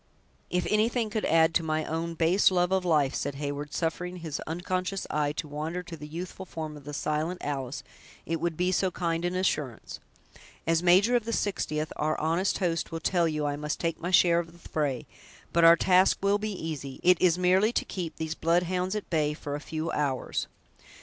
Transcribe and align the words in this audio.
"If 0.49 0.65
anything 0.67 1.11
could 1.11 1.25
add 1.25 1.53
to 1.53 1.61
my 1.61 1.85
own 1.85 2.15
base 2.15 2.49
love 2.49 2.71
of 2.71 2.83
life," 2.83 3.13
said 3.13 3.35
Heyward, 3.35 3.71
suffering 3.71 4.15
his 4.17 4.39
unconscious 4.47 5.05
eyes 5.11 5.35
to 5.37 5.47
wander 5.47 5.83
to 5.83 5.95
the 5.95 6.07
youthful 6.07 6.43
form 6.47 6.75
of 6.75 6.85
the 6.85 6.91
silent 6.95 7.39
Alice, 7.45 7.83
"it 8.25 8.41
would 8.41 8.57
be 8.57 8.71
so 8.71 8.89
kind 8.89 9.23
an 9.25 9.35
assurance. 9.35 9.99
As 10.65 10.81
major 10.81 11.15
of 11.15 11.25
the 11.25 11.31
Sixtieth, 11.31 11.93
our 11.97 12.19
honest 12.19 12.57
host 12.57 12.91
will 12.91 12.99
tell 12.99 13.27
you 13.27 13.45
I 13.45 13.55
must 13.57 13.79
take 13.79 14.01
my 14.01 14.09
share 14.09 14.39
of 14.39 14.53
the 14.53 14.69
fray; 14.69 15.05
but 15.53 15.63
our 15.63 15.75
task 15.75 16.17
will 16.23 16.39
be 16.39 16.51
easy; 16.53 16.99
it 17.03 17.21
is 17.21 17.37
merely 17.37 17.71
to 17.73 17.85
keep 17.85 18.15
these 18.15 18.33
blood 18.33 18.63
hounds 18.63 18.95
at 18.95 19.07
bay 19.11 19.35
for 19.35 19.53
a 19.53 19.59
few 19.59 19.91
hours." 19.91 20.47